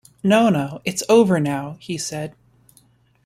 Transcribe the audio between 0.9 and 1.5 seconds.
over